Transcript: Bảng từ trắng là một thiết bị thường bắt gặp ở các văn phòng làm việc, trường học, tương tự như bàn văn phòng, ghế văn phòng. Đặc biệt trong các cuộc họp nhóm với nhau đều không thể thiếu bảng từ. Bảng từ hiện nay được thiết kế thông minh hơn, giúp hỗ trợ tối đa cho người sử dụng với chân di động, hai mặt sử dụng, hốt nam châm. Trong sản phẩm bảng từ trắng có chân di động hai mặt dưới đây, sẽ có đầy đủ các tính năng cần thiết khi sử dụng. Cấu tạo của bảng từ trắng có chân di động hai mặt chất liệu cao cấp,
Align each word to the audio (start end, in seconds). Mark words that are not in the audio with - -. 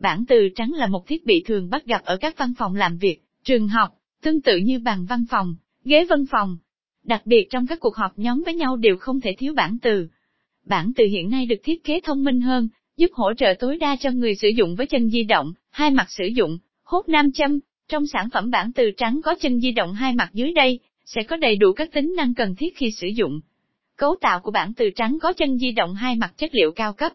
Bảng 0.00 0.24
từ 0.28 0.48
trắng 0.54 0.72
là 0.72 0.86
một 0.86 1.06
thiết 1.06 1.26
bị 1.26 1.42
thường 1.46 1.70
bắt 1.70 1.86
gặp 1.86 2.02
ở 2.04 2.16
các 2.16 2.38
văn 2.38 2.52
phòng 2.58 2.74
làm 2.74 2.98
việc, 2.98 3.18
trường 3.44 3.68
học, 3.68 3.90
tương 4.22 4.40
tự 4.40 4.56
như 4.56 4.78
bàn 4.78 5.06
văn 5.08 5.24
phòng, 5.30 5.54
ghế 5.84 6.04
văn 6.04 6.24
phòng. 6.30 6.58
Đặc 7.04 7.22
biệt 7.24 7.46
trong 7.50 7.66
các 7.66 7.80
cuộc 7.80 7.96
họp 7.96 8.18
nhóm 8.18 8.42
với 8.44 8.54
nhau 8.54 8.76
đều 8.76 8.96
không 8.96 9.20
thể 9.20 9.34
thiếu 9.38 9.54
bảng 9.54 9.78
từ. 9.82 10.08
Bảng 10.66 10.92
từ 10.96 11.04
hiện 11.04 11.30
nay 11.30 11.46
được 11.46 11.60
thiết 11.62 11.84
kế 11.84 12.00
thông 12.04 12.24
minh 12.24 12.40
hơn, 12.40 12.68
giúp 12.96 13.10
hỗ 13.12 13.34
trợ 13.34 13.54
tối 13.58 13.78
đa 13.78 13.96
cho 14.00 14.10
người 14.10 14.34
sử 14.34 14.48
dụng 14.48 14.76
với 14.76 14.86
chân 14.86 15.10
di 15.10 15.24
động, 15.24 15.52
hai 15.70 15.90
mặt 15.90 16.06
sử 16.08 16.26
dụng, 16.26 16.58
hốt 16.82 17.08
nam 17.08 17.32
châm. 17.32 17.58
Trong 17.88 18.06
sản 18.06 18.28
phẩm 18.32 18.50
bảng 18.50 18.72
từ 18.72 18.90
trắng 18.96 19.20
có 19.24 19.34
chân 19.40 19.60
di 19.60 19.72
động 19.72 19.94
hai 19.94 20.12
mặt 20.14 20.30
dưới 20.32 20.52
đây, 20.52 20.80
sẽ 21.04 21.22
có 21.22 21.36
đầy 21.36 21.56
đủ 21.56 21.72
các 21.72 21.92
tính 21.92 22.14
năng 22.16 22.34
cần 22.34 22.54
thiết 22.54 22.76
khi 22.76 22.90
sử 22.90 23.06
dụng. 23.06 23.40
Cấu 23.96 24.16
tạo 24.20 24.40
của 24.40 24.50
bảng 24.50 24.74
từ 24.74 24.90
trắng 24.90 25.18
có 25.22 25.32
chân 25.32 25.58
di 25.58 25.72
động 25.72 25.94
hai 25.94 26.16
mặt 26.16 26.34
chất 26.36 26.54
liệu 26.54 26.72
cao 26.72 26.92
cấp, 26.92 27.12